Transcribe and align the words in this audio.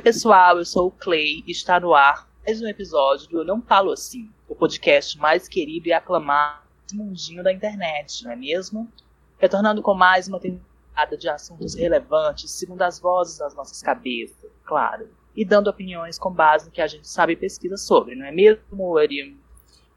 pessoal, 0.00 0.58
eu 0.58 0.64
sou 0.64 0.88
o 0.88 0.90
Clay 0.90 1.42
e 1.46 1.50
está 1.50 1.80
no 1.80 1.94
ar 1.94 2.28
mais 2.44 2.60
um 2.60 2.68
episódio 2.68 3.28
do 3.28 3.38
Eu 3.38 3.44
Não 3.44 3.62
Falo 3.62 3.92
Assim, 3.92 4.30
o 4.46 4.54
podcast 4.54 5.18
mais 5.18 5.48
querido 5.48 5.88
e 5.88 5.92
aclamado 5.92 6.60
do 6.92 6.98
mundinho 6.98 7.42
da 7.42 7.52
internet, 7.52 8.22
não 8.24 8.30
é 8.30 8.36
mesmo? 8.36 8.92
Retornando 9.38 9.80
com 9.80 9.94
mais 9.94 10.28
uma 10.28 10.38
temporada 10.38 11.16
de 11.16 11.28
assuntos 11.28 11.74
relevantes, 11.74 12.50
segundo 12.50 12.82
as 12.82 13.00
vozes 13.00 13.38
das 13.38 13.54
nossas 13.54 13.82
cabeças, 13.82 14.50
claro, 14.64 15.08
e 15.34 15.44
dando 15.44 15.68
opiniões 15.68 16.18
com 16.18 16.30
base 16.30 16.66
no 16.66 16.72
que 16.72 16.82
a 16.82 16.86
gente 16.86 17.08
sabe 17.08 17.32
e 17.32 17.36
pesquisa 17.36 17.78
sobre, 17.78 18.14
não 18.14 18.26
é 18.26 18.32
mesmo, 18.32 18.62
Mori? 18.72 19.36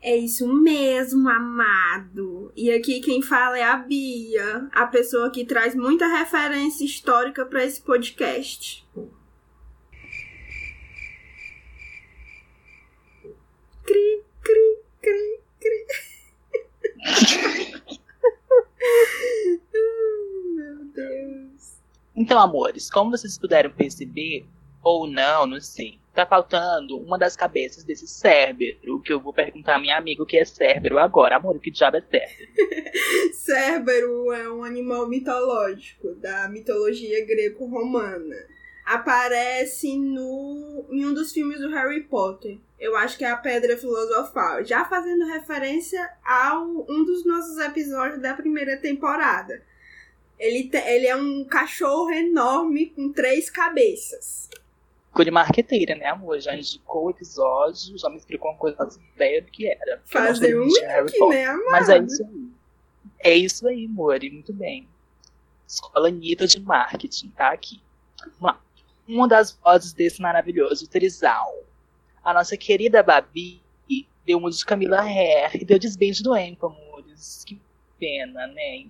É 0.02 0.16
isso 0.16 0.48
mesmo, 0.48 1.28
amado. 1.28 2.54
E 2.56 2.72
aqui 2.72 3.02
quem 3.02 3.22
fala 3.22 3.58
é 3.58 3.64
a 3.64 3.76
Bia, 3.76 4.70
a 4.72 4.88
pessoa 4.88 5.30
que 5.30 5.44
traz 5.44 5.76
muita 5.76 6.08
referência 6.08 6.86
histórica 6.86 7.46
para 7.46 7.66
esse 7.66 7.82
podcast. 7.82 8.88
Meu 20.56 20.86
Deus. 20.94 21.80
Então, 22.16 22.38
amores, 22.38 22.90
como 22.92 23.12
vocês 23.12 23.38
puderam 23.38 23.72
perceber, 23.72 24.46
ou 24.84 25.08
não, 25.08 25.48
não 25.48 25.62
sei, 25.62 25.98
tá 26.14 26.26
faltando 26.26 26.98
uma 26.98 27.18
das 27.18 27.36
cabeças 27.36 27.84
desse 27.84 28.08
Cérbero, 28.08 29.02
que 29.02 29.14
eu 29.14 29.22
vou 29.22 29.32
perguntar 29.32 29.76
a 29.76 29.80
minha 29.80 29.98
amiga 29.98 30.24
o 30.24 30.26
que 30.26 30.38
é 30.38 30.44
Cérbero 30.44 31.00
agora. 31.00 31.38
Amor, 31.38 31.58
que 31.60 31.72
diabo 31.72 31.98
é 31.98 32.02
Cérbero? 32.02 32.52
Cérbero 33.34 34.34
é 34.34 34.52
um 34.52 34.64
animal 34.64 35.08
mitológico 35.08 36.14
da 36.16 36.50
mitologia 36.50 37.26
greco-romana. 37.26 38.36
Aparece 38.92 39.98
no, 39.98 40.86
em 40.90 41.06
um 41.06 41.14
dos 41.14 41.32
filmes 41.32 41.60
do 41.60 41.70
Harry 41.70 42.02
Potter. 42.04 42.58
Eu 42.80 42.96
acho 42.98 43.18
que 43.18 43.24
é 43.24 43.30
a 43.30 43.38
Pedra 43.38 43.78
Filosofal. 43.78 44.64
Já 44.64 44.86
fazendo 44.86 45.26
referência 45.28 46.10
a 46.26 46.58
um 46.60 47.04
dos 47.04 47.26
nossos 47.26 47.58
episódios 47.60 48.22
da 48.22 48.34
primeira 48.34 48.78
temporada. 48.78 49.62
Ele, 50.40 50.70
te, 50.70 50.78
ele 50.78 51.06
é 51.06 51.16
um 51.16 51.44
cachorro 51.44 52.10
enorme 52.10 52.88
com 52.88 53.12
três 53.12 53.50
cabeças 53.50 54.50
ficou 55.20 55.26
de 55.26 55.32
marqueteira, 55.32 55.96
né, 55.96 56.06
amor? 56.06 56.40
Já 56.40 56.56
indicou 56.56 57.08
o 57.08 57.10
episódio, 57.10 57.98
já 57.98 58.10
me 58.10 58.18
explicou 58.18 58.52
uma 58.52 58.58
coisa, 58.58 58.78
fazia 58.78 59.02
ideia 59.16 59.42
do 59.42 59.52
que 59.52 59.68
era. 59.68 60.02
Fazer 60.06 60.58
um 60.58 60.64
link, 60.64 60.82
né, 61.30 61.46
amor? 61.46 61.72
Mas 61.72 61.90
é 61.90 61.98
isso 62.00 62.24
aí. 62.24 62.50
É 63.20 63.36
isso 63.36 63.68
aí, 63.68 63.86
amor, 63.86 64.24
e 64.24 64.30
muito 64.30 64.54
bem. 64.54 64.88
Escola 65.68 66.08
Anitta 66.08 66.48
de 66.48 66.60
Marketing, 66.62 67.30
tá 67.32 67.52
aqui. 67.52 67.82
Uma, 68.40 68.60
uma 69.10 69.28
das 69.28 69.52
vozes 69.52 69.92
desse 69.92 70.22
maravilhoso 70.22 70.88
trisal. 70.88 71.52
A 72.24 72.34
nossa 72.34 72.56
querida 72.56 73.02
Babi 73.02 73.62
deu 74.30 74.38
uma 74.38 74.52
de 74.52 74.64
Camila 74.64 75.02
Hair 75.02 75.56
e 75.56 75.66
deu 75.66 75.80
desbeijo 75.80 76.24
do 76.24 76.38
Empo, 76.38 76.68
amores. 76.68 77.44
Que 77.44 77.60
pena, 78.00 78.46
né? 78.46 78.86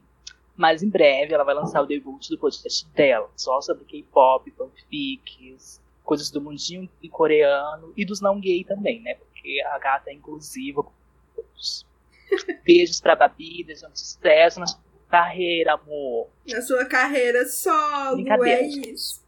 Mas 0.53 0.84
em 0.84 0.90
breve 0.90 1.34
ela 1.34 1.46
vai 1.46 1.56
lançar 1.56 1.81
o 1.81 1.85
debut 1.85 2.28
do 2.28 2.38
podcast 2.38 2.85
dela, 2.90 3.31
só 3.38 3.62
sobre 3.62 3.85
K-pop, 3.85 4.52
fanfics, 4.52 5.81
coisas 6.03 6.29
do 6.29 6.41
mundinho 6.41 6.90
coreano 7.09 7.94
e 7.96 8.03
dos 8.03 8.19
não 8.19 8.38
gay 8.38 8.66
também, 8.66 9.02
né? 9.02 9.16
Porque 9.16 9.62
a 9.66 9.79
gata 9.79 10.09
é 10.09 10.13
inclusiva 10.13 10.84
com 10.84 10.91
todos. 11.34 11.85
Beijos 12.66 13.00
pra 13.00 13.16
Babi, 13.16 13.63
desejando 13.63 13.97
sucesso 13.97 14.59
na 14.59 14.68
sua 14.68 14.81
carreira, 15.09 15.75
amor. 15.75 16.28
Na 16.46 16.62
sua 16.62 16.84
carreira 16.84 17.46
solo, 17.46 18.28
é 18.44 18.62
isso. 18.62 19.24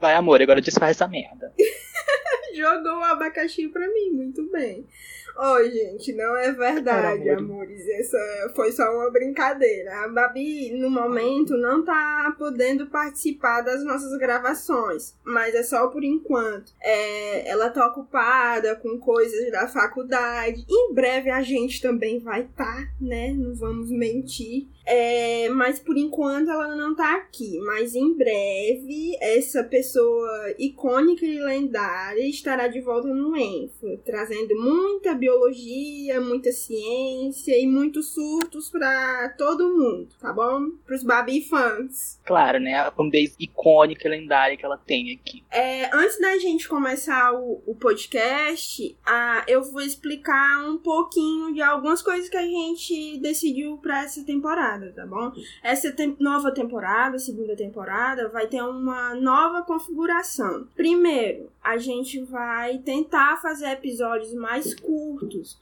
Vai, 0.00 0.14
amor, 0.14 0.40
agora 0.40 0.60
desfaz 0.60 0.92
essa 0.92 1.06
merda. 1.06 1.52
Jogou 2.56 2.98
o 2.98 3.04
abacaxi 3.04 3.68
pra 3.68 3.86
mim, 3.86 4.10
muito 4.10 4.50
bem. 4.50 4.86
Oi, 5.36 5.70
gente, 5.70 6.12
não 6.12 6.36
é 6.36 6.52
verdade, 6.52 7.28
amores. 7.30 7.86
Essa 7.88 8.52
foi 8.54 8.72
só 8.72 8.82
uma 8.94 9.10
brincadeira. 9.10 10.04
A 10.04 10.08
Babi, 10.08 10.70
no 10.72 10.90
momento, 10.90 11.56
não 11.56 11.84
tá 11.84 12.34
podendo 12.38 12.86
participar 12.86 13.62
das 13.62 13.84
nossas 13.84 14.16
gravações, 14.18 15.14
mas 15.24 15.54
é 15.54 15.62
só 15.62 15.88
por 15.88 16.04
enquanto. 16.04 16.72
É, 16.82 17.48
ela 17.48 17.70
tá 17.70 17.86
ocupada 17.86 18.76
com 18.76 18.98
coisas 18.98 19.50
da 19.50 19.68
faculdade. 19.68 20.64
Em 20.68 20.92
breve 20.92 21.30
a 21.30 21.42
gente 21.42 21.80
também 21.80 22.18
vai 22.18 22.42
estar, 22.42 22.64
tá, 22.64 22.88
né? 23.00 23.32
Não 23.32 23.54
vamos 23.54 23.90
mentir. 23.90 24.68
É, 24.86 25.48
mas 25.50 25.78
por 25.78 25.96
enquanto 25.96 26.50
ela 26.50 26.74
não 26.74 26.94
tá 26.94 27.14
aqui. 27.14 27.58
Mas 27.60 27.94
em 27.94 28.12
breve, 28.12 29.16
essa 29.20 29.62
pessoa 29.62 30.54
icônica 30.58 31.24
e 31.24 31.38
lendária 31.38 32.28
estará 32.28 32.66
de 32.66 32.80
volta 32.80 33.08
no 33.08 33.36
Enfo, 33.36 33.98
trazendo 34.04 34.54
muita 34.56 35.14
biologia, 35.20 36.20
muita 36.20 36.50
ciência 36.50 37.56
e 37.56 37.66
muitos 37.66 38.14
surtos 38.14 38.70
para 38.70 39.28
todo 39.36 39.76
mundo, 39.76 40.08
tá 40.18 40.32
bom? 40.32 40.70
Pros 40.86 41.04
Babi 41.04 41.42
fãs. 41.42 42.18
Claro, 42.24 42.58
né? 42.58 42.74
A 42.74 42.90
fanbase 42.90 43.36
icônica 43.38 44.08
e 44.08 44.10
lendária 44.10 44.56
que 44.56 44.64
ela 44.64 44.78
tem 44.78 45.12
aqui. 45.12 45.44
É, 45.50 45.94
antes 45.94 46.18
da 46.18 46.38
gente 46.38 46.68
começar 46.68 47.32
o, 47.34 47.62
o 47.66 47.74
podcast, 47.74 48.96
ah, 49.04 49.44
eu 49.46 49.62
vou 49.62 49.82
explicar 49.82 50.64
um 50.66 50.78
pouquinho 50.78 51.52
de 51.52 51.60
algumas 51.60 52.00
coisas 52.02 52.28
que 52.28 52.36
a 52.36 52.46
gente 52.46 53.18
decidiu 53.18 53.76
para 53.76 54.04
essa 54.04 54.24
temporada, 54.24 54.92
tá 54.96 55.06
bom? 55.06 55.32
Essa 55.62 55.92
te 55.92 56.16
nova 56.18 56.52
temporada, 56.52 57.18
segunda 57.18 57.54
temporada, 57.54 58.28
vai 58.28 58.46
ter 58.46 58.62
uma 58.62 59.14
nova 59.14 59.62
configuração. 59.62 60.66
Primeiro, 60.74 61.50
a 61.62 61.76
gente 61.76 62.22
vai 62.22 62.78
tentar 62.78 63.40
fazer 63.42 63.70
episódios 63.70 64.32
mais 64.32 64.74
curtos, 64.74 65.09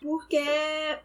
porque 0.00 0.42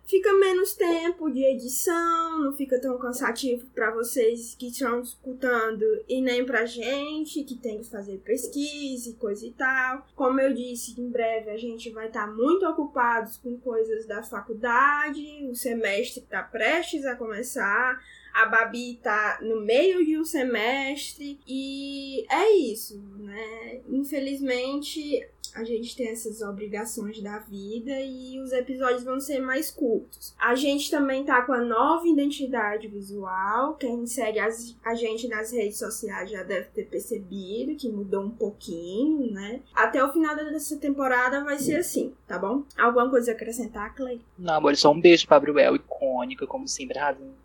fica 0.06 0.34
menos 0.34 0.74
tempo 0.74 1.30
de 1.30 1.44
edição, 1.44 2.40
não 2.40 2.54
fica 2.54 2.80
tão 2.80 2.98
cansativo 2.98 3.66
para 3.74 3.92
vocês 3.92 4.56
que 4.56 4.68
estão 4.68 5.02
escutando 5.02 5.84
e 6.08 6.22
nem 6.22 6.46
pra 6.46 6.66
gente 6.66 7.44
que 7.44 7.56
tem 7.56 7.80
que 7.80 7.90
fazer 7.90 8.18
pesquisa 8.20 9.09
e 9.09 9.14
coisa 9.14 9.46
e 9.46 9.52
tal. 9.52 10.06
Como 10.16 10.40
eu 10.40 10.54
disse, 10.54 11.00
em 11.00 11.09
breve 11.09 11.50
a 11.50 11.58
gente 11.58 11.90
vai 11.92 12.08
estar 12.08 12.28
tá 12.28 12.34
muito 12.34 12.66
ocupados 12.66 13.38
com 13.38 13.58
coisas 13.58 14.06
da 14.06 14.24
faculdade, 14.24 15.48
o 15.50 15.56
semestre 15.56 16.22
está 16.22 16.44
prestes 16.44 17.06
a 17.06 17.16
começar 17.16 18.02
a 18.34 18.46
Babi 18.48 19.00
tá 19.02 19.40
no 19.42 19.62
meio 19.62 20.04
de 20.06 20.18
um 20.18 20.26
semestre 20.26 21.40
e 21.48 22.25
é 22.30 22.52
isso, 22.56 23.02
né? 23.19 23.81
Infelizmente, 23.88 25.25
a 25.54 25.63
gente 25.63 25.96
tem 25.96 26.10
essas 26.10 26.42
obrigações 26.42 27.22
da 27.22 27.38
vida 27.40 27.92
e 28.02 28.40
os 28.40 28.52
episódios 28.52 29.04
vão 29.04 29.19
ser 29.19 29.40
mais 29.40 29.69
curtos. 29.69 30.34
A 30.40 30.56
gente 30.56 30.90
também 30.90 31.24
tá 31.24 31.44
com 31.44 31.54
a 31.54 31.62
nova 31.62 32.07
identidade 32.07 32.88
visual. 32.88 33.75
Quem 33.75 34.06
segue 34.07 34.40
a 34.40 34.96
gente 34.96 35.28
nas 35.28 35.52
redes 35.52 35.78
sociais 35.78 36.31
já 36.31 36.42
deve 36.42 36.69
ter 36.69 36.86
percebido 36.86 37.75
que 37.75 37.88
mudou 37.88 38.24
um 38.24 38.31
pouquinho, 38.31 39.31
né? 39.31 39.62
Até 39.75 40.04
o 40.04 40.12
final 40.12 40.36
dessa 40.36 40.78
temporada 40.78 41.44
vai 41.44 41.60
ser 41.60 41.75
assim, 41.75 42.13
tá 42.28 42.40
bom? 42.40 42.63
Alguma 42.75 43.10
coisa 43.10 43.31
a 43.31 43.36
acrescentar, 43.36 43.94
Clay? 43.96 44.22
Não, 44.38 44.56
amor, 44.56 44.75
só 44.75 44.92
um 44.92 45.00
beijo 45.00 45.28
pra 45.28 45.40
Bruel, 45.40 45.75
icônica, 45.75 46.48
como 46.48 46.68
sempre, 46.68 46.98
razão 46.98 47.43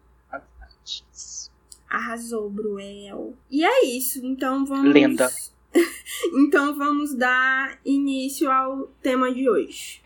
Arrasou, 1.89 2.51
Bruel. 2.51 3.35
E 3.51 3.65
é 3.65 3.87
isso, 3.87 4.25
então 4.25 4.65
vamos. 4.67 4.93
Lenda. 4.93 5.31
então 6.35 6.77
vamos 6.77 7.15
dar 7.15 7.79
início 7.85 8.51
ao 8.51 8.89
tema 9.03 9.33
de 9.33 9.49
hoje. 9.49 10.03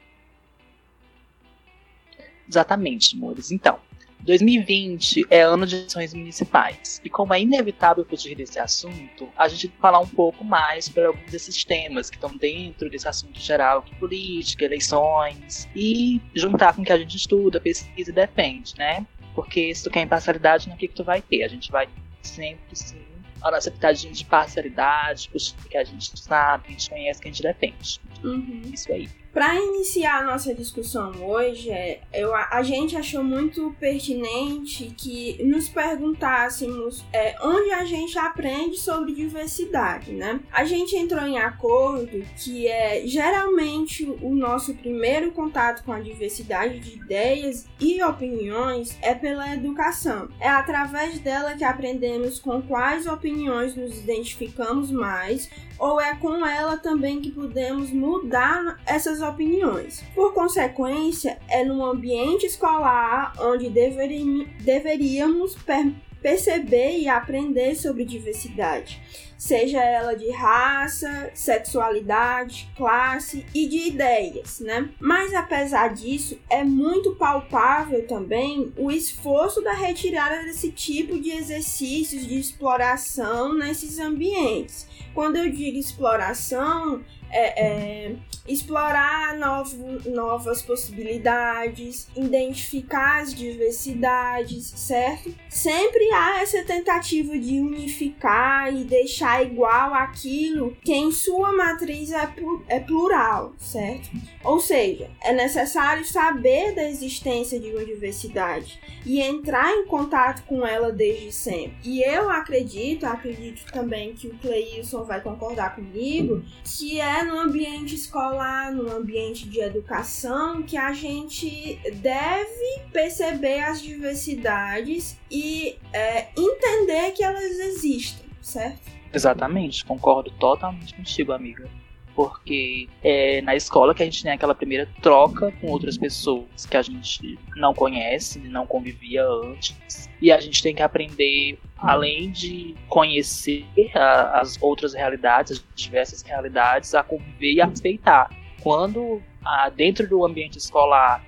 Exatamente, 2.49 3.17
amores. 3.17 3.51
Então, 3.51 3.81
2020 4.21 5.27
é 5.31 5.43
ano 5.43 5.67
de 5.67 5.77
eleições 5.77 6.15
municipais. 6.15 7.01
E 7.05 7.11
como 7.11 7.35
é 7.35 7.41
inevitável 7.41 8.05
fugir 8.05 8.37
desse 8.37 8.59
assunto, 8.59 9.29
a 9.37 9.49
gente 9.49 9.69
vai 9.69 9.77
falar 9.79 10.01
um 10.01 10.07
pouco 10.07 10.45
mais 10.45 10.85
sobre 10.85 11.05
alguns 11.05 11.31
desses 11.31 11.65
temas 11.65 12.09
que 12.09 12.17
estão 12.17 12.37
dentro 12.37 12.89
desse 12.89 13.09
assunto 13.09 13.41
geral, 13.41 13.83
que 13.83 13.95
política, 13.97 14.65
eleições, 14.65 15.69
e 15.75 16.21
juntar 16.35 16.75
com 16.75 16.83
o 16.83 16.85
que 16.85 16.93
a 16.93 16.99
gente 16.99 17.17
estuda, 17.17 17.61
pesquisa 17.61 18.11
e 18.11 18.15
defende, 18.15 18.75
né? 18.79 19.07
Porque 19.35 19.75
se 19.75 19.85
tu 19.85 19.91
quer 19.91 20.03
imparcialidade, 20.03 20.67
não 20.67 20.75
é 20.75 20.77
o 20.77 20.79
que, 20.79 20.89
que 20.89 20.95
tu 20.95 21.05
vai 21.05 21.23
ter. 21.23 21.43
A 21.43 21.49
gente 21.49 21.71
vai 21.71 21.89
sempre, 22.23 22.77
sim, 22.77 23.03
a 23.43 23.51
nossa 23.51 23.71
pitadinha 23.71 24.13
de 24.13 24.25
parcialidade, 24.25 25.31
que 25.69 25.77
a 25.77 25.85
gente 25.85 26.19
sabe, 26.19 26.65
que 26.65 26.69
a 26.69 26.73
gente 26.73 26.91
conhece, 26.91 27.21
que 27.21 27.29
a 27.29 27.31
gente 27.31 27.43
defende. 27.43 28.01
Uhum. 28.23 28.63
Isso 28.73 28.93
aí. 28.93 29.09
Para 29.33 29.59
iniciar 29.59 30.21
a 30.21 30.25
nossa 30.25 30.55
discussão 30.55 31.11
hoje, 31.25 31.71
é, 31.71 32.03
eu, 32.13 32.35
a 32.35 32.63
gente 32.63 32.95
achou 32.97 33.25
muito 33.25 33.75
pertinente 33.81 34.95
que 34.95 35.43
nos 35.43 35.71
perguntássemos 35.71 37.03
é, 37.15 37.35
onde 37.43 37.71
a 37.71 37.83
gente 37.87 38.19
aprende 38.19 38.77
sobre 38.77 39.15
diversidade, 39.15 40.13
né? 40.13 40.39
A 40.53 40.67
gente 40.67 40.95
entrou 40.97 41.23
em 41.23 41.39
acordo 41.39 42.23
que 42.37 42.69
é 42.69 43.07
geralmente 43.07 44.05
o 44.21 44.35
nosso 44.35 44.75
primeiro 44.75 45.33
contato 45.33 45.83
com 45.83 45.93
a 45.93 46.01
diversidade 46.01 46.79
de 46.81 46.97
ideias 46.97 47.67
e 47.81 48.03
opiniões 48.03 48.99
é 49.01 49.15
pela 49.15 49.55
educação. 49.55 50.29
É 50.39 50.49
através 50.49 51.19
dela 51.21 51.55
que 51.55 51.65
aprendemos 51.65 52.39
com 52.39 52.61
quais 52.61 53.07
opiniões 53.07 53.75
nos 53.75 53.97
identificamos 53.99 54.91
mais 54.91 55.49
ou 55.83 56.01
é 56.01 56.15
com 56.15 56.47
ela 56.47 56.77
também 56.77 57.21
que 57.21 57.33
podemos 57.33 57.91
mudar 57.91 58.79
essas 58.87 59.21
opiniões. 59.21 60.01
Por 60.15 60.33
consequência, 60.33 61.41
é 61.49 61.65
no 61.65 61.85
ambiente 61.85 62.47
escolar 62.47 63.33
onde 63.41 63.69
deveríamos 63.69 65.57
per 65.57 65.93
perceber 66.23 66.99
e 66.99 67.09
aprender 67.09 67.75
sobre 67.75 68.05
diversidade 68.05 69.01
seja 69.43 69.83
ela 69.83 70.15
de 70.15 70.31
raça, 70.31 71.33
sexualidade, 71.35 72.71
classe 72.77 73.45
e 73.53 73.67
de 73.67 73.89
ideias, 73.89 74.61
né? 74.61 74.89
Mas 75.01 75.35
apesar 75.35 75.89
disso, 75.89 76.39
é 76.49 76.63
muito 76.63 77.17
palpável 77.17 78.07
também 78.07 78.73
o 78.77 78.89
esforço 78.89 79.61
da 79.61 79.73
retirada 79.73 80.45
desse 80.45 80.71
tipo 80.71 81.19
de 81.21 81.33
exercícios 81.33 82.25
de 82.25 82.39
exploração 82.39 83.53
nesses 83.53 83.99
ambientes. 83.99 84.87
Quando 85.13 85.35
eu 85.35 85.51
digo 85.51 85.77
exploração, 85.77 87.03
é, 87.33 87.65
é, 87.67 88.17
explorar 88.47 89.37
novo, 89.39 90.11
novas 90.11 90.61
possibilidades, 90.63 92.09
identificar 92.15 93.23
as 93.23 93.33
diversidades, 93.35 94.73
certo? 94.77 95.35
Sempre 95.49 96.05
há 96.13 96.43
essa 96.43 96.63
tentativa 96.65 97.39
de 97.39 97.61
unificar 97.61 98.75
e 98.75 98.85
deixar 98.85 99.43
igual 99.43 99.95
aquilo 99.95 100.77
que 100.83 100.93
em 100.93 101.11
sua 101.11 101.53
matriz 101.53 102.11
é, 102.13 102.29
é 102.69 102.81
plural, 102.81 103.55
certo? 103.59 104.11
Ou 104.45 104.61
seja, 104.61 105.11
é 105.23 105.33
necessário 105.33 106.05
saber 106.05 106.75
da 106.75 106.89
existência 106.89 107.59
de 107.59 107.71
uma 107.71 107.85
diversidade 107.85 108.81
e 109.07 109.21
entrar 109.21 109.73
em 109.73 109.87
contato 109.87 110.45
com 110.47 110.67
ela 110.67 110.93
desde 110.93 111.33
sempre. 111.33 111.77
E 111.85 112.03
eu 112.03 112.31
acredito, 112.31 113.05
acredito 113.05 113.65
também 113.73 114.15
que 114.15 114.29
o 114.29 114.35
Cleilson 114.39 115.05
vai 115.05 115.21
concordar 115.21 115.75
comigo, 115.75 116.43
que 116.65 117.01
é 117.01 117.22
no 117.25 117.39
ambiente 117.39 117.95
escolar, 117.95 118.73
no 118.73 118.91
ambiente 118.91 119.49
de 119.49 119.61
educação, 119.61 120.63
que 120.63 120.77
a 120.77 120.93
gente 120.93 121.79
deve 121.95 122.81
perceber 122.93 123.61
as 123.61 123.81
diversidades 123.83 125.19
e 125.31 125.79
é, 125.93 126.29
entender 126.37 127.13
que 127.13 127.23
elas 127.23 127.43
existem, 127.43 128.25
certo? 128.41 128.81
Exatamente, 129.13 129.85
concordo 129.85 130.31
totalmente 130.33 130.95
contigo, 130.95 131.33
amiga 131.33 131.69
porque 132.15 132.89
é 133.03 133.41
na 133.43 133.55
escola 133.55 133.95
que 133.95 134.03
a 134.03 134.05
gente 134.05 134.23
tem 134.23 134.33
aquela 134.33 134.55
primeira 134.55 134.89
troca 135.01 135.53
com 135.61 135.69
outras 135.69 135.97
pessoas 135.97 136.67
que 136.69 136.77
a 136.77 136.83
gente 136.83 137.39
não 137.57 137.75
conhece, 137.75 138.39
não 138.39 138.67
convivia 138.67 139.25
antes. 139.25 140.09
E 140.21 140.31
a 140.31 140.41
gente 140.41 140.63
tem 140.63 140.75
que 140.75 140.83
aprender, 140.83 141.59
além 141.79 142.31
de 142.31 142.75
conhecer 142.89 143.65
a, 143.95 144.41
as 144.41 144.61
outras 144.63 144.95
realidades, 144.95 145.53
as 145.53 145.65
diversas 145.75 146.23
realidades, 146.23 146.95
a 146.95 147.03
conviver 147.03 147.55
e 147.55 147.61
a 147.61 147.67
respeitar. 147.67 148.31
Quando 148.63 149.23
a, 149.45 149.69
dentro 149.71 150.09
do 150.09 150.25
ambiente 150.25 150.59
escolar 150.59 151.25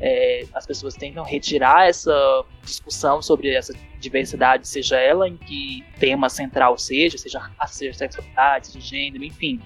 é, 0.00 0.44
as 0.54 0.66
pessoas 0.66 0.94
tentam 0.94 1.24
retirar 1.24 1.88
essa 1.88 2.44
discussão 2.62 3.20
sobre 3.20 3.50
essa 3.50 3.74
diversidade, 3.98 4.68
seja 4.68 4.98
ela 4.98 5.28
em 5.28 5.36
que 5.36 5.84
tema 5.98 6.28
central 6.28 6.78
seja, 6.78 7.18
seja 7.18 7.38
raça, 7.38 7.74
seja 7.74 7.94
sexualidade, 7.94 8.68
seja 8.68 8.80
gênero, 8.80 9.24
enfim, 9.24 9.60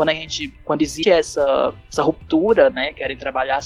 quando 0.00 0.08
a 0.08 0.14
gente, 0.14 0.48
quando 0.64 0.80
existe 0.80 1.10
essa, 1.10 1.74
essa 1.92 2.02
ruptura, 2.02 2.70
né, 2.70 2.90
querem 2.94 3.18
trabalhar 3.18 3.60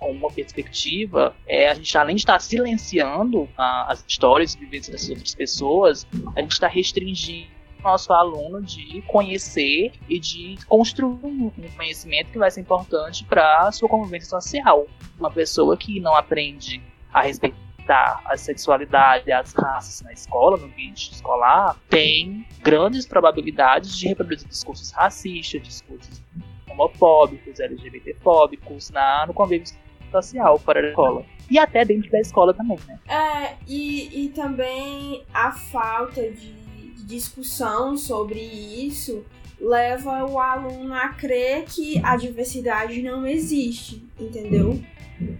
com 0.00 0.10
uma 0.10 0.28
perspectiva, 0.28 1.32
é, 1.46 1.68
a 1.68 1.74
gente 1.74 1.96
além 1.96 2.16
de 2.16 2.22
estar 2.22 2.40
silenciando 2.40 3.48
a, 3.56 3.92
as 3.92 4.04
histórias 4.04 4.56
e 4.56 4.58
vivências 4.58 4.88
dessas 4.88 5.10
outras 5.10 5.34
pessoas, 5.36 6.04
a 6.34 6.40
gente 6.40 6.50
está 6.50 6.66
restringindo 6.66 7.46
nosso 7.84 8.12
aluno 8.12 8.60
de 8.60 9.00
conhecer 9.02 9.92
e 10.08 10.18
de 10.18 10.58
construir 10.66 11.24
um 11.24 11.50
conhecimento 11.76 12.32
que 12.32 12.38
vai 12.38 12.50
ser 12.50 12.62
importante 12.62 13.22
para 13.22 13.60
a 13.60 13.70
sua 13.70 13.88
convivência 13.88 14.28
social. 14.28 14.88
Uma 15.16 15.30
pessoa 15.30 15.76
que 15.76 16.00
não 16.00 16.16
aprende 16.16 16.82
a 17.12 17.22
respeitar 17.22 17.65
respeitar 17.86 18.20
a 18.24 18.36
sexualidade 18.36 19.30
as 19.30 19.52
raças 19.54 20.02
na 20.02 20.12
escola, 20.12 20.56
no 20.56 20.66
ambiente 20.66 21.12
escolar, 21.12 21.76
tem 21.88 22.44
grandes 22.60 23.06
probabilidades 23.06 23.96
de 23.96 24.08
reproduzir 24.08 24.48
discursos 24.48 24.90
racistas, 24.90 25.62
discursos 25.62 26.22
homofóbicos, 26.68 27.60
LGBTfóbicos 27.60 28.90
na, 28.90 29.26
no 29.26 29.32
convívio 29.32 29.66
social 30.10 30.58
fora 30.58 30.82
da 30.82 30.88
escola. 30.88 31.24
E 31.48 31.58
até 31.58 31.84
dentro 31.84 32.10
da 32.10 32.20
escola 32.20 32.52
também, 32.52 32.78
né? 32.88 32.98
É, 33.08 33.54
e, 33.68 34.24
e 34.24 34.28
também 34.30 35.24
a 35.32 35.52
falta 35.52 36.20
de, 36.22 36.52
de 36.52 37.04
discussão 37.04 37.96
sobre 37.96 38.40
isso 38.40 39.24
leva 39.58 40.24
o 40.26 40.38
aluno 40.38 40.92
a 40.92 41.08
crer 41.10 41.64
que 41.64 41.98
a 42.04 42.16
diversidade 42.16 43.00
não 43.00 43.26
existe, 43.26 44.04
entendeu? 44.20 44.78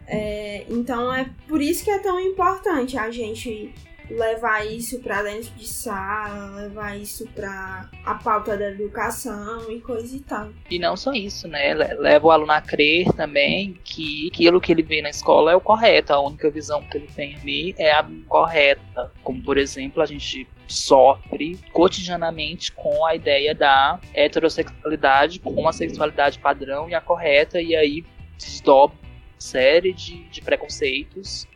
É, 0.06 0.64
então 0.68 1.12
é 1.12 1.28
por 1.48 1.60
isso 1.60 1.84
que 1.84 1.90
é 1.90 1.98
tão 1.98 2.18
importante 2.20 2.96
a 2.96 3.10
gente 3.10 3.72
levar 4.10 4.64
isso 4.66 5.00
para 5.00 5.22
dentro 5.22 5.50
de 5.54 5.66
sala, 5.66 6.62
levar 6.62 6.96
isso 6.96 7.26
para 7.34 7.88
a 8.04 8.14
pauta 8.14 8.56
da 8.56 8.70
educação 8.70 9.70
e 9.70 9.80
coisa 9.80 10.16
e 10.16 10.20
tal. 10.20 10.48
E 10.70 10.78
não 10.78 10.96
só 10.96 11.12
isso, 11.12 11.48
né? 11.48 11.74
Leva 11.74 12.26
o 12.26 12.30
aluno 12.30 12.52
a 12.52 12.60
crer 12.60 13.12
também 13.14 13.78
que 13.84 14.28
aquilo 14.32 14.60
que 14.60 14.72
ele 14.72 14.82
vê 14.82 15.02
na 15.02 15.10
escola 15.10 15.52
é 15.52 15.56
o 15.56 15.60
correto, 15.60 16.12
a 16.12 16.20
única 16.20 16.50
visão 16.50 16.82
que 16.82 16.98
ele 16.98 17.08
tem 17.08 17.36
ali 17.36 17.74
é 17.78 17.92
a 17.92 18.06
correta. 18.28 19.12
Como, 19.22 19.42
por 19.42 19.58
exemplo, 19.58 20.02
a 20.02 20.06
gente 20.06 20.46
sofre 20.68 21.58
cotidianamente 21.72 22.72
com 22.72 23.04
a 23.04 23.14
ideia 23.14 23.54
da 23.54 24.00
heterossexualidade 24.14 25.38
com 25.38 25.68
a 25.68 25.72
sexualidade 25.72 26.38
padrão 26.38 26.88
e 26.88 26.94
a 26.94 27.00
correta, 27.00 27.60
e 27.60 27.74
aí 27.74 28.04
desdobra 28.36 29.05
série 29.38 29.92
de, 29.92 30.24
de 30.24 30.40
preconceitos 30.40 31.46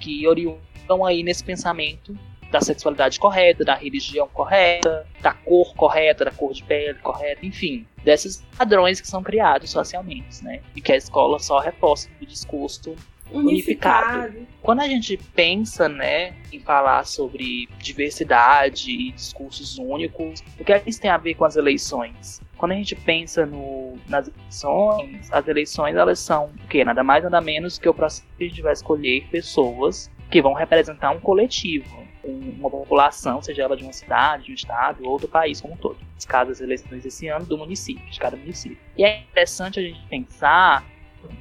que 0.00 0.26
oriuntam 0.26 1.04
aí 1.04 1.22
nesse 1.22 1.44
pensamento 1.44 2.16
da 2.50 2.60
sexualidade 2.60 3.18
correta, 3.18 3.64
da 3.64 3.74
religião 3.74 4.26
correta, 4.28 5.06
da 5.20 5.32
cor 5.32 5.74
correta, 5.74 6.24
da 6.24 6.32
cor 6.32 6.52
de 6.52 6.64
pele 6.64 6.98
correta, 6.98 7.46
enfim, 7.46 7.86
desses 8.02 8.44
padrões 8.58 9.00
que 9.00 9.06
são 9.06 9.22
criados 9.22 9.70
socialmente, 9.70 10.42
né? 10.42 10.60
E 10.74 10.80
que 10.80 10.92
a 10.92 10.96
escola 10.96 11.38
só 11.38 11.60
reforça 11.60 12.08
o 12.20 12.26
discurso 12.26 12.96
unificado. 13.32 14.18
unificado. 14.18 14.46
Quando 14.62 14.80
a 14.80 14.88
gente 14.88 15.16
pensa, 15.34 15.88
né, 15.88 16.34
em 16.52 16.60
falar 16.60 17.04
sobre 17.04 17.68
diversidade 17.78 18.90
e 18.90 19.12
discursos 19.12 19.78
únicos, 19.78 20.42
o 20.58 20.64
que 20.64 20.82
isso 20.86 21.00
tem 21.00 21.10
a 21.10 21.16
ver 21.16 21.34
com 21.34 21.44
as 21.44 21.56
eleições? 21.56 22.40
Quando 22.56 22.72
a 22.72 22.74
gente 22.74 22.94
pensa 22.94 23.46
no, 23.46 23.96
nas 24.06 24.28
eleições, 24.28 25.32
as 25.32 25.48
eleições 25.48 25.96
elas 25.96 26.18
são 26.18 26.46
o 26.46 26.68
quê? 26.68 26.84
Nada 26.84 27.02
mais 27.02 27.24
nada 27.24 27.40
menos 27.40 27.78
que 27.78 27.88
o 27.88 27.94
processo 27.94 28.26
que 28.36 28.44
a 28.44 28.48
gente 28.48 28.62
vai 28.62 28.72
escolher 28.72 29.26
pessoas 29.30 30.10
que 30.30 30.40
vão 30.40 30.52
representar 30.52 31.10
um 31.10 31.20
coletivo, 31.20 32.06
uma 32.22 32.70
população, 32.70 33.42
seja 33.42 33.62
ela 33.62 33.76
de 33.76 33.82
uma 33.82 33.92
cidade, 33.92 34.44
de 34.44 34.52
um 34.52 34.54
estado 34.54 35.08
ou 35.08 35.18
do 35.18 35.26
país 35.26 35.60
como 35.60 35.74
um 35.74 35.76
todo. 35.76 35.98
As 36.32 36.60
eleições 36.60 37.04
esse 37.04 37.26
ano 37.26 37.44
do 37.44 37.58
município, 37.58 38.08
de 38.08 38.20
cada 38.20 38.36
município. 38.36 38.78
E 38.96 39.02
é 39.02 39.22
interessante 39.22 39.80
a 39.80 39.82
gente 39.82 40.00
pensar 40.08 40.84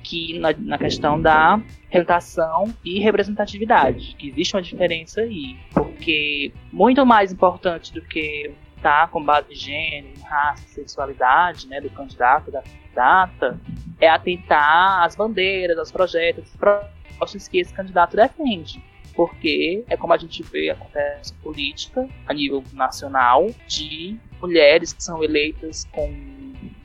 que 0.04 0.38
na, 0.40 0.54
na 0.58 0.78
questão 0.78 1.22
da 1.22 1.62
representação 1.90 2.74
e 2.84 3.00
representatividade, 3.00 4.16
que 4.18 4.30
existe 4.30 4.56
uma 4.56 4.62
diferença 4.62 5.22
aí, 5.22 5.58
porque 5.74 6.52
muito 6.72 7.06
mais 7.06 7.32
importante 7.32 7.94
do 7.94 8.02
que 8.02 8.52
tá 8.82 9.08
com 9.08 9.24
base 9.24 9.52
em 9.52 9.56
gênero, 9.56 10.22
raça, 10.24 10.68
sexualidade, 10.68 11.68
né, 11.68 11.82
do 11.82 11.90
candidato, 11.90 12.52
da 12.52 12.62
candidata, 12.62 13.60
é 14.00 14.08
atentar 14.10 15.04
às 15.04 15.16
bandeiras, 15.16 15.78
aos 15.78 15.92
projetos, 15.92 16.46
às 16.46 16.56
propostas 16.56 17.48
que 17.48 17.60
esse 17.60 17.74
candidato 17.74 18.16
defende. 18.16 18.82
Porque 19.14 19.84
é 19.90 19.98
como 19.98 20.14
a 20.14 20.18
gente 20.18 20.42
vê 20.44 20.70
acontece 20.70 21.34
política 21.44 22.08
a 22.26 22.34
nível 22.34 22.64
nacional 22.72 23.50
de 23.68 24.18
mulheres 24.42 24.94
que 24.94 25.04
são 25.04 25.22
eleitas 25.22 25.86
com 25.92 26.29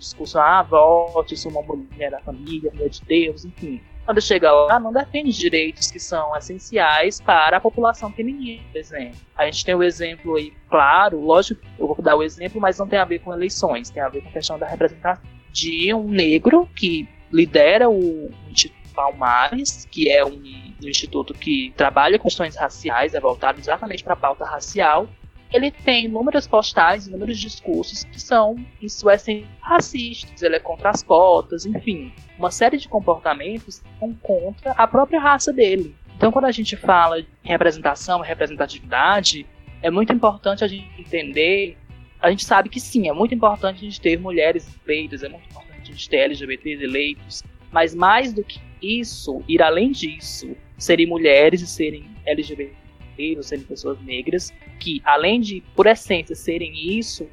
discurso, 0.04 0.38
ah, 0.38 0.62
vote, 0.62 1.37
sou 1.37 1.50
uma 1.52 1.62
mulher 1.62 2.11
da 2.11 2.20
família, 2.20 2.70
mulher 2.73 2.88
de 2.88 3.02
Deus, 3.02 3.44
enfim 3.44 3.80
quando 4.04 4.20
chega 4.20 4.52
lá, 4.52 4.78
não 4.78 4.92
defende 4.92 5.32
direitos 5.32 5.90
que 5.90 5.99
são 5.99 6.37
essenciais 6.37 7.20
para 7.20 7.56
a 7.56 7.61
população 7.61 8.12
feminina, 8.12 8.62
por 8.70 8.78
exemplo. 8.78 9.18
A 9.34 9.46
gente 9.46 9.64
tem 9.64 9.75
o 9.75 9.78
um 9.78 9.82
exemplo 9.82 10.37
aí, 10.37 10.52
claro, 10.68 11.20
lógico, 11.20 11.62
eu 11.78 11.87
vou 11.87 11.96
dar 12.02 12.14
o 12.14 12.23
exemplo, 12.23 12.61
mas 12.61 12.78
não 12.78 12.87
tem 12.87 12.99
a 12.99 13.04
ver 13.04 13.20
com 13.20 13.32
eleições, 13.32 13.90
tem 13.90 14.02
a 14.02 14.08
ver 14.08 14.20
com 14.20 14.28
a 14.28 14.32
questão 14.32 14.58
da 14.58 14.66
representação 14.66 15.25
de 15.50 15.94
um 15.94 16.06
negro 16.06 16.68
que 16.76 17.08
lidera 17.32 17.88
o 17.88 18.30
Instituto 18.50 18.84
Palmares, 18.94 19.87
que 19.90 20.11
é 20.11 20.25
um, 20.25 20.40
um 20.82 20.88
instituto 20.88 21.34
que 21.34 21.73
trabalha 21.76 22.18
questões 22.18 22.56
raciais, 22.56 23.14
é 23.14 23.20
voltado 23.20 23.58
exatamente 23.58 24.04
para 24.04 24.12
a 24.12 24.16
pauta 24.16 24.44
racial. 24.44 25.08
Ele 25.54 25.70
tem 25.70 26.06
inúmeras 26.06 26.49
postais, 26.49 27.06
inúmeros 27.06 27.38
discursos 27.38 28.02
que 28.02 28.20
são, 28.20 28.56
em 28.82 28.88
sua 28.88 29.14
essência, 29.14 29.46
racistas, 29.61 30.42
ele 30.42 30.56
é 30.56 30.58
contra 30.58 30.90
as 30.90 31.00
cotas, 31.00 31.64
enfim, 31.64 32.12
uma 32.37 32.50
série 32.50 32.76
de 32.76 32.88
comportamentos 32.88 33.78
que 33.78 33.88
são 34.00 34.12
contra 34.14 34.73
a 34.73 34.84
própria 34.84 35.20
raça 35.20 35.52
dele. 35.52 35.94
Então, 36.16 36.32
quando 36.32 36.46
a 36.46 36.50
gente 36.50 36.76
fala 36.76 37.23
de 37.23 37.28
representação, 37.44 38.20
representatividade, 38.20 39.46
é 39.80 39.92
muito 39.92 40.12
importante 40.12 40.64
a 40.64 40.66
gente 40.66 40.90
entender. 40.99 41.78
A 42.20 42.30
gente 42.30 42.44
sabe 42.44 42.68
que 42.68 42.80
sim, 42.80 43.08
é 43.08 43.12
muito 43.12 43.32
importante 43.32 43.76
a 43.76 43.88
gente 43.88 44.00
ter 44.00 44.18
mulheres 44.18 44.68
eleitas, 44.84 45.23
é 45.23 45.28
muito 45.28 45.49
importante 45.49 45.82
a 45.82 45.84
gente 45.84 46.08
ter 46.08 46.16
LGBTs 46.16 46.82
eleitos, 46.82 47.44
mas 47.70 47.94
mais 47.94 48.32
do 48.32 48.42
que 48.42 48.61
isso, 48.82 49.40
ir 49.46 49.62
além 49.62 49.92
disso, 49.92 50.56
serem 50.76 51.06
mulheres 51.06 51.61
e 51.61 51.66
serem 51.68 52.11
LGBT, 52.26 53.37
ou 53.37 53.42
serem 53.44 53.64
pessoas 53.64 54.00
negras, 54.00 54.52
que 54.78 55.00
além 55.04 55.40
de, 55.40 55.62
por 55.75 55.87
essência, 55.87 56.35
serem 56.35 56.73
isso, 56.99 57.28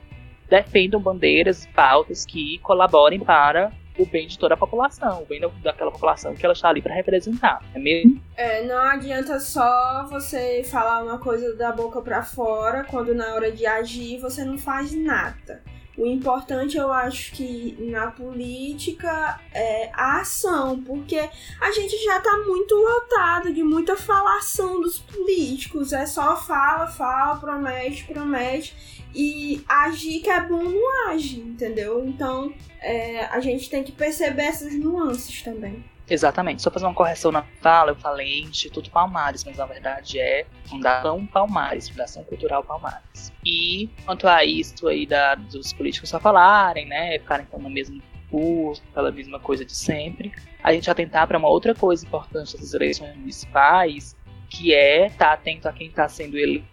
defendam 0.50 1.00
bandeiras 1.00 1.64
e 1.64 1.68
pautas 1.70 2.26
que 2.26 2.58
colaborem 2.60 3.20
para 3.20 3.72
o 3.98 4.06
bem 4.06 4.28
de 4.28 4.38
toda 4.38 4.54
a 4.54 4.58
população, 4.58 5.24
o 5.24 5.26
bem 5.26 5.42
daquela 5.64 5.92
população 5.92 6.34
que 6.34 6.46
ela 6.46 6.54
está 6.54 6.70
ali 6.70 6.82
para 6.82 6.94
representar, 6.94 7.64
é 7.74 7.80
mesmo? 7.80 8.22
É, 8.36 8.64
não 8.64 8.78
adianta 8.78 9.40
só 9.40 10.08
você 10.10 10.64
falar 10.64 11.04
uma 11.04 11.20
coisa 11.20 11.56
da 11.56 11.72
boca 11.72 12.02
para 12.02 12.24
fora 12.24 12.84
quando 12.84 13.14
na 13.14 13.34
hora 13.34 13.52
de 13.52 13.66
agir 13.66 14.20
você 14.20 14.44
não 14.44 14.58
faz 14.58 14.94
nada. 14.94 15.62
O 15.98 16.06
importante, 16.06 16.78
eu 16.78 16.92
acho 16.92 17.34
que 17.34 17.76
na 17.80 18.10
política 18.12 19.40
é 19.54 19.90
a 19.94 20.22
ação, 20.22 20.82
porque 20.82 21.30
a 21.60 21.72
gente 21.72 21.98
já 22.04 22.20
tá 22.22 22.38
muito 22.46 22.74
lotado 22.76 23.54
de 23.54 23.62
muita 23.62 23.98
falação 23.98 24.80
dos 24.80 25.00
políticos. 25.00 25.92
É 25.92 26.06
só 26.06 26.38
fala, 26.38 26.88
fala, 26.88 27.38
promete, 27.38 28.06
promete. 28.06 29.02
E 29.14 29.62
agir 29.68 30.22
que 30.22 30.30
é 30.30 30.40
bom 30.40 30.64
não 30.64 31.10
age, 31.10 31.40
entendeu? 31.40 32.06
Então 32.06 32.54
é, 32.80 33.26
a 33.26 33.42
gente 33.42 33.70
tem 33.70 33.84
que 33.84 33.92
perceber 33.92 34.44
essas 34.44 34.74
nuances 34.74 35.42
também. 35.42 35.84
Exatamente. 36.12 36.62
Só 36.62 36.70
fazer 36.70 36.86
uma 36.86 36.94
correção 36.94 37.32
na 37.32 37.41
fala, 37.62 37.91
eu 37.91 37.96
falei 37.96 38.41
Instituto 38.41 38.91
Palmares, 38.91 39.46
mas 39.46 39.56
na 39.56 39.65
verdade 39.65 40.20
é 40.20 40.46
Fundação 40.65 41.25
Palmares, 41.25 41.88
Fundação 41.88 42.22
Cultural 42.25 42.62
Palmares. 42.65 43.32
E 43.46 43.89
quanto 44.06 44.27
a 44.27 44.44
isso 44.44 44.89
aí 44.89 45.06
da, 45.06 45.36
dos 45.36 45.72
políticos 45.72 46.10
só 46.10 46.20
falarem, 46.20 46.86
né, 46.86 47.18
ficarem 47.18 47.46
com 47.46 47.58
o 47.60 47.70
mesmo 47.70 48.01
curso, 48.30 48.84
aquela 48.91 49.10
mesma 49.10 49.39
coisa 49.39 49.63
de 49.63 49.74
sempre, 49.74 50.34
a 50.62 50.74
gente 50.74 50.91
atentar 50.91 51.25
para 51.27 51.38
uma 51.38 51.48
outra 51.48 51.74
coisa 51.74 52.06
importante 52.06 52.58
das 52.58 52.74
eleições 52.74 53.15
municipais, 53.15 54.13
que 54.50 54.74
é 54.74 55.08
estar 55.08 55.27
tá 55.27 55.34
atento 55.34 55.70
a 55.70 55.72
quem 55.72 55.88
está 55.88 56.10
sendo 56.10 56.38
eleito 56.38 56.71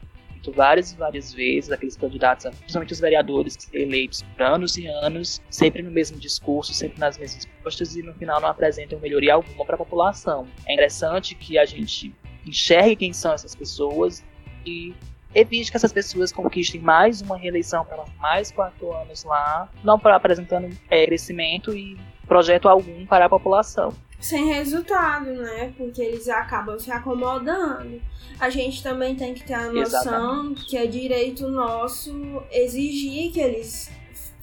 várias 0.53 0.93
e 0.93 0.97
várias 0.97 1.33
vezes, 1.33 1.71
aqueles 1.71 1.97
candidatos, 1.97 2.45
principalmente 2.59 2.93
os 2.93 3.01
vereadores 3.01 3.57
que 3.57 3.65
são 3.65 3.75
eleitos 3.75 4.23
por 4.23 4.43
anos 4.43 4.77
e 4.77 4.87
anos, 4.87 5.41
sempre 5.51 5.83
no 5.83 5.91
mesmo 5.91 6.19
discurso, 6.19 6.73
sempre 6.75 6.99
nas 6.99 7.19
mesmas 7.19 7.47
postas 7.63 7.97
e 7.97 8.03
no 8.03 8.15
final 8.15 8.41
não 8.41 8.49
apresentam 8.49 8.99
melhoria 9.01 9.35
alguma 9.35 9.65
para 9.65 9.75
a 9.75 9.79
população. 9.79 10.47
É 10.67 10.75
interessante 10.75 11.35
que 11.35 11.59
a 11.59 11.65
gente 11.65 12.15
enxergue 12.47 12.97
quem 12.97 13.13
são 13.13 13.33
essas 13.33 13.55
pessoas 13.55 14.25
e 14.65 14.95
evite 15.35 15.71
que 15.71 15.77
essas 15.77 15.93
pessoas 15.93 16.33
conquistem 16.33 16.81
mais 16.81 17.21
uma 17.21 17.37
reeleição 17.37 17.85
para 17.85 18.05
mais 18.19 18.51
quatro 18.51 18.93
anos 18.93 19.25
lá, 19.25 19.71
não 19.85 19.99
para 19.99 20.17
apresentando 20.17 20.75
é, 20.91 21.07
crescimento 21.07 21.75
e 21.75 21.97
projeto 22.29 22.69
algum 22.69 23.07
para 23.07 23.25
a 23.25 23.29
população 23.29 23.93
sem 24.21 24.47
resultado, 24.47 25.27
né? 25.27 25.73
Porque 25.77 26.03
eles 26.03 26.29
acabam 26.29 26.79
se 26.79 26.91
acomodando. 26.91 28.01
A 28.39 28.51
gente 28.51 28.83
também 28.83 29.15
tem 29.15 29.35
que 29.35 29.45
ter 29.45 29.55
a 29.55 29.73
noção 29.73 29.81
Exatamente. 29.81 30.67
que 30.67 30.77
é 30.77 30.87
direito 30.87 31.49
nosso 31.49 32.43
exigir 32.51 33.33
que 33.33 33.41
eles 33.41 33.91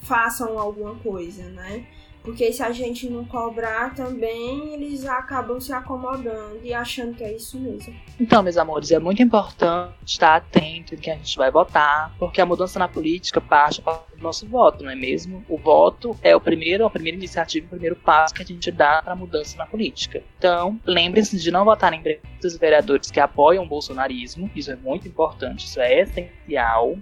façam 0.01 0.57
alguma 0.59 0.95
coisa, 0.95 1.43
né? 1.49 1.85
Porque 2.25 2.51
se 2.51 2.63
a 2.63 2.71
gente 2.71 3.07
não 3.07 3.23
cobrar 3.23 3.93
também, 3.93 4.73
eles 4.73 5.05
acabam 5.05 5.59
se 5.59 5.71
acomodando 5.71 6.59
e 6.63 6.73
achando 6.73 7.13
que 7.13 7.23
é 7.23 7.35
isso 7.35 7.59
mesmo. 7.59 7.93
Então, 8.19 8.41
meus 8.41 8.57
amores, 8.57 8.91
é 8.91 8.97
muito 8.97 9.21
importante 9.21 9.93
estar 10.03 10.35
atento 10.35 10.95
em 10.95 10.97
que 10.97 11.11
a 11.11 11.15
gente 11.15 11.37
vai 11.37 11.51
votar, 11.51 12.15
porque 12.17 12.41
a 12.41 12.45
mudança 12.45 12.79
na 12.79 12.87
política 12.87 13.39
parte 13.39 13.79
do 13.79 14.23
nosso 14.23 14.47
voto, 14.47 14.83
não 14.83 14.89
é 14.89 14.95
mesmo? 14.95 15.45
O 15.47 15.55
voto 15.55 16.17
é 16.23 16.35
o 16.35 16.41
primeiro, 16.41 16.83
a 16.83 16.89
primeira 16.89 17.15
iniciativa, 17.15 17.67
o 17.67 17.69
primeiro 17.69 17.95
passo 17.95 18.33
que 18.33 18.41
a 18.41 18.45
gente 18.45 18.71
dá 18.71 19.03
para 19.03 19.13
a 19.13 19.15
mudança 19.15 19.55
na 19.55 19.67
política. 19.67 20.23
Então, 20.39 20.79
lembre-se 20.83 21.37
de 21.37 21.51
não 21.51 21.63
votar 21.63 21.93
em 21.93 22.01
prefeitos 22.01 22.57
vereadores 22.57 23.11
que 23.11 23.19
apoiam 23.19 23.63
o 23.63 23.67
bolsonarismo, 23.67 24.49
isso 24.55 24.71
é 24.71 24.75
muito 24.75 25.07
importante, 25.07 25.67
isso 25.67 25.79
é 25.79 26.01
essencial, 26.01 26.97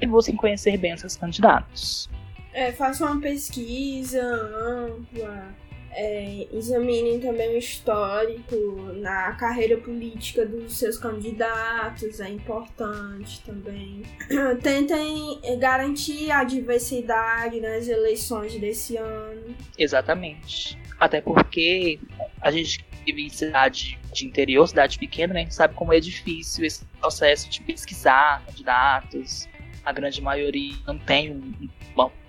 e 0.00 0.06
você 0.06 0.32
conhecer 0.32 0.76
bem 0.76 0.96
seus 0.96 1.16
candidatos. 1.16 2.08
É, 2.52 2.70
façam 2.72 3.10
uma 3.10 3.20
pesquisa 3.20 4.22
ampla, 4.22 5.54
é, 5.94 6.46
examinem 6.52 7.20
também 7.20 7.54
o 7.54 7.58
histórico 7.58 8.56
na 8.96 9.32
carreira 9.32 9.76
política 9.76 10.44
dos 10.46 10.78
seus 10.78 10.96
candidatos, 10.96 12.20
é 12.20 12.28
importante 12.28 13.42
também. 13.42 14.02
Tentem 14.62 15.40
garantir 15.58 16.30
a 16.30 16.44
diversidade 16.44 17.60
nas 17.60 17.88
eleições 17.88 18.58
desse 18.58 18.96
ano. 18.96 19.54
Exatamente. 19.78 20.78
Até 20.98 21.20
porque 21.20 21.98
a 22.40 22.50
gente 22.50 22.84
vive 23.04 23.26
em 23.26 23.28
cidade 23.28 23.98
de 24.12 24.26
interior, 24.26 24.66
cidade 24.66 24.98
pequena, 24.98 25.34
né? 25.34 25.40
a 25.40 25.42
gente 25.44 25.54
sabe 25.54 25.74
como 25.74 25.92
é 25.92 26.00
difícil 26.00 26.64
esse 26.64 26.84
processo 27.00 27.50
de 27.50 27.62
pesquisar 27.62 28.42
candidatos. 28.46 29.48
A 29.84 29.92
grande 29.92 30.22
maioria 30.22 30.76
não 30.86 30.96
tem 30.96 31.32
um, 31.32 31.52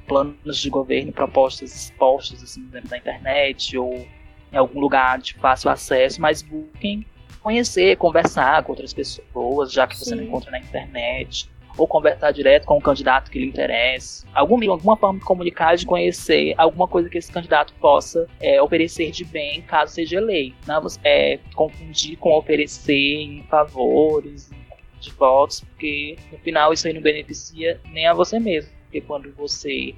planos 0.08 0.58
de 0.58 0.70
governo, 0.70 1.12
propostas 1.12 1.76
expostas 1.76 2.44
assim, 2.44 2.68
na 2.72 2.98
internet 2.98 3.78
ou 3.78 4.06
em 4.52 4.58
algum 4.58 4.80
lugar 4.80 5.20
de 5.20 5.34
fácil 5.36 5.70
acesso, 5.70 6.22
mas 6.22 6.42
busquem 6.42 7.06
conhecer, 7.42 7.98
conversar 7.98 8.64
com 8.64 8.72
outras 8.72 8.94
pessoas, 8.94 9.72
já 9.72 9.86
que 9.86 9.98
Sim. 9.98 10.06
você 10.06 10.16
não 10.16 10.24
encontra 10.24 10.52
na 10.52 10.60
internet, 10.60 11.50
ou 11.78 11.88
conversar 11.88 12.32
direto 12.32 12.66
com 12.66 12.78
o 12.78 12.82
candidato 12.82 13.32
que 13.32 13.40
lhe 13.40 13.48
interessa. 13.48 14.26
Algum, 14.34 14.72
alguma 14.72 14.96
forma 14.96 15.20
de 15.20 15.26
comunicar, 15.26 15.76
de 15.76 15.86
conhecer 15.86 16.54
alguma 16.58 16.88
coisa 16.88 17.10
que 17.10 17.18
esse 17.18 17.32
candidato 17.32 17.74
possa 17.82 18.28
é, 18.40 18.62
oferecer 18.62 19.12
de 19.12 19.26
bem, 19.26 19.62
caso 19.64 19.94
seja 19.94 20.18
eleito. 20.18 20.56
Não 20.68 20.86
é, 21.04 21.40
confundir 21.56 22.18
com 22.18 22.32
oferecer 22.38 22.94
em 22.94 23.44
favores 23.50 24.52
de 25.00 25.12
votos, 25.12 25.62
porque 25.62 26.16
no 26.32 26.38
final 26.38 26.72
isso 26.72 26.88
aí 26.88 26.94
não 26.94 27.02
beneficia 27.02 27.80
nem 27.92 28.08
a 28.08 28.14
você 28.14 28.40
mesmo 28.40 28.72
porque 28.94 29.02
quando 29.02 29.34
você 29.34 29.96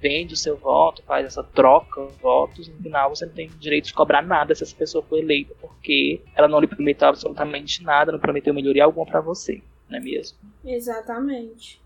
vende 0.00 0.34
o 0.34 0.36
seu 0.36 0.56
voto, 0.56 1.02
faz 1.02 1.26
essa 1.26 1.42
troca 1.42 2.06
de 2.06 2.12
votos, 2.22 2.68
no 2.68 2.76
final 2.76 3.10
você 3.10 3.26
não 3.26 3.32
tem 3.32 3.48
direito 3.58 3.86
de 3.86 3.94
cobrar 3.94 4.22
nada 4.22 4.54
se 4.54 4.62
essa 4.62 4.76
pessoa 4.76 5.02
foi 5.02 5.18
eleita, 5.18 5.52
porque 5.60 6.20
ela 6.36 6.46
não 6.46 6.60
lhe 6.60 6.68
prometeu 6.68 7.08
absolutamente 7.08 7.82
nada, 7.82 8.12
não 8.12 8.20
prometeu 8.20 8.54
melhoria 8.54 8.84
alguma 8.84 9.04
para 9.04 9.20
você, 9.20 9.60
não 9.90 9.98
é 9.98 10.00
mesmo? 10.00 10.38
Exatamente. 10.64 11.80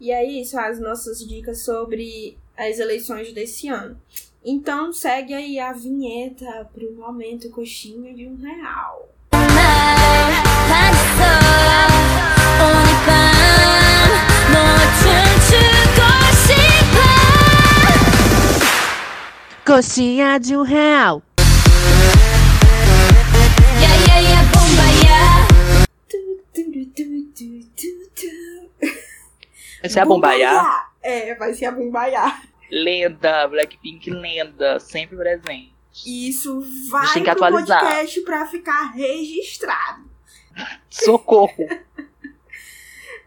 E 0.00 0.10
aí, 0.10 0.42
são 0.44 0.60
as 0.60 0.80
nossas 0.80 1.18
dicas 1.18 1.64
sobre 1.64 2.38
as 2.56 2.78
eleições 2.78 3.32
desse 3.32 3.68
ano. 3.68 4.00
Então, 4.42 4.92
segue 4.92 5.34
aí 5.34 5.58
a 5.58 5.72
vinheta 5.72 6.70
para 6.72 6.86
o 6.86 6.94
momento 6.94 7.50
coxinha 7.50 8.14
de 8.14 8.26
um 8.26 8.36
real. 8.36 9.08
Coxinha 19.66 20.38
de 20.38 20.56
um 20.56 20.62
real. 20.62 21.20
Vai 29.80 29.90
ser 29.90 29.98
a 30.00 30.04
Bombaiá? 30.04 30.88
É, 31.02 31.34
vai 31.34 31.52
ser 31.52 31.64
a 31.64 31.72
Bombaiá. 31.72 32.42
Lenda, 32.70 33.48
Blackpink 33.48 34.08
lenda, 34.08 34.78
sempre 34.78 35.16
presente. 35.16 35.74
Isso 36.06 36.62
vai 36.88 37.12
tem 37.14 37.24
que 37.24 37.34
pro 37.34 37.44
atualizar. 37.44 37.80
podcast 37.80 38.20
pra 38.20 38.46
ficar 38.46 38.92
registrado. 38.92 40.08
Socorro. 40.88 41.68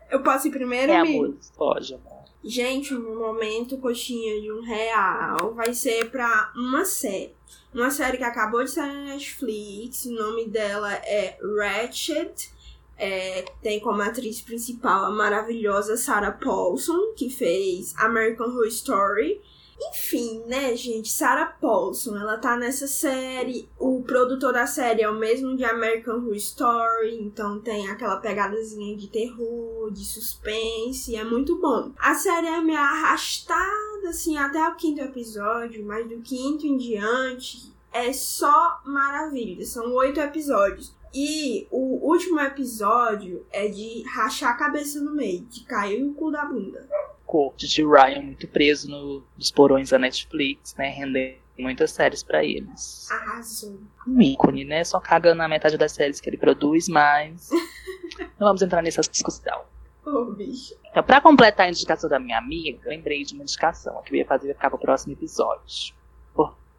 Eu 0.09 0.23
posso 0.23 0.47
ir 0.47 0.51
primeiro, 0.51 0.89
é, 0.89 0.95
amor? 0.95 1.37
Pode, 1.57 1.93
amor. 1.93 2.08
Gente, 2.43 2.93
no 2.93 3.15
momento, 3.15 3.77
coxinha 3.77 4.39
de 4.39 4.51
um 4.51 4.61
real 4.61 5.53
vai 5.53 5.73
ser 5.73 6.09
pra 6.09 6.51
uma 6.55 6.85
série. 6.85 7.35
Uma 7.73 7.91
série 7.91 8.17
que 8.17 8.23
acabou 8.23 8.63
de 8.63 8.71
sair 8.71 8.93
na 8.93 9.13
Netflix. 9.13 10.05
O 10.05 10.13
nome 10.13 10.47
dela 10.47 10.93
é 10.93 11.37
Ratchet. 11.57 12.51
É, 12.97 13.45
tem 13.61 13.79
como 13.79 14.01
atriz 14.01 14.41
principal 14.41 15.05
a 15.05 15.11
maravilhosa 15.11 15.95
Sarah 15.95 16.31
Paulson, 16.31 17.13
que 17.15 17.29
fez 17.29 17.93
American 17.97 18.47
Horror 18.47 18.67
Story. 18.67 19.41
Enfim, 19.81 20.43
né, 20.45 20.75
gente? 20.75 21.09
Sarah 21.09 21.45
Paulson, 21.45 22.17
ela 22.17 22.37
tá 22.37 22.57
nessa 22.57 22.87
série. 22.87 23.69
O 23.79 24.03
produtor 24.03 24.51
da 24.51 24.67
série 24.67 25.01
é 25.01 25.09
o 25.09 25.17
mesmo 25.17 25.55
de 25.55 25.63
American 25.63 26.17
Horror 26.17 26.35
Story, 26.35 27.15
então 27.21 27.59
tem 27.59 27.87
aquela 27.87 28.17
pegadazinha 28.17 28.97
de 28.97 29.07
terror, 29.07 29.91
de 29.91 30.03
suspense, 30.03 31.15
é 31.15 31.23
muito 31.23 31.59
bom. 31.59 31.91
A 31.97 32.13
série 32.13 32.47
é 32.47 32.61
meio 32.61 32.77
arrastada, 32.77 34.09
assim, 34.09 34.37
até 34.37 34.67
o 34.67 34.75
quinto 34.75 35.01
episódio, 35.01 35.85
mas 35.85 36.07
do 36.07 36.19
quinto 36.21 36.67
em 36.67 36.77
diante 36.77 37.73
é 37.91 38.11
só 38.11 38.81
maravilha. 38.85 39.65
São 39.65 39.93
oito 39.93 40.19
episódios. 40.19 40.93
E 41.13 41.67
o 41.71 42.07
último 42.07 42.39
episódio 42.39 43.45
é 43.51 43.67
de 43.67 44.03
rachar 44.03 44.51
a 44.51 44.57
cabeça 44.57 44.99
no 45.01 45.11
meio, 45.11 45.41
de 45.45 45.61
cair 45.61 46.03
no 46.03 46.13
cu 46.13 46.29
da 46.31 46.45
bunda. 46.45 46.87
Corte 47.29 47.67
de 47.67 47.85
Ryan 47.85 48.23
muito 48.23 48.47
preso 48.47 48.89
no, 48.89 49.23
nos 49.37 49.51
porões 49.51 49.91
da 49.91 49.99
Netflix, 49.99 50.73
né? 50.75 50.89
Rendendo 50.89 51.37
muitas 51.59 51.91
séries 51.91 52.23
para 52.23 52.43
eles. 52.43 53.07
Arrasou. 53.11 53.79
Um 54.07 54.19
ícone, 54.19 54.65
né? 54.65 54.83
Só 54.83 54.99
cagando 54.99 55.37
na 55.37 55.47
metade 55.47 55.77
das 55.77 55.91
séries 55.91 56.19
que 56.19 56.27
ele 56.27 56.37
produz, 56.37 56.87
mas. 56.87 57.51
não 58.39 58.47
vamos 58.47 58.63
entrar 58.63 58.81
nessa 58.81 59.01
discussão. 59.01 59.61
Oh, 60.03 60.25
bicho. 60.31 60.73
Então, 60.89 61.03
pra 61.03 61.21
completar 61.21 61.67
a 61.67 61.69
indicação 61.69 62.09
da 62.09 62.17
minha 62.17 62.39
amiga, 62.39 62.89
lembrei 62.89 63.23
de 63.23 63.35
uma 63.35 63.43
indicação 63.43 64.01
que 64.01 64.11
eu 64.11 64.17
ia 64.17 64.25
fazer 64.25 64.51
ficar 64.55 64.71
pro 64.71 64.79
próximo 64.79 65.13
episódio. 65.13 65.93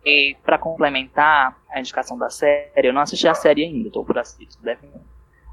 E 0.05 0.37
para 0.43 0.59
complementar 0.59 1.57
a 1.71 1.79
indicação 1.79 2.19
da 2.19 2.29
série, 2.29 2.89
eu 2.89 2.93
não 2.93 3.03
assisti 3.03 3.29
a 3.29 3.35
série 3.35 3.63
ainda, 3.63 3.89
tô 3.89 4.05
por 4.05 4.19
assistir, 4.19 4.49
deve 4.63 4.89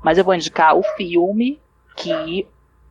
Mas 0.01 0.17
eu 0.17 0.23
vou 0.23 0.33
indicar 0.33 0.75
o 0.75 0.81
filme 0.95 1.61
que 1.95 2.47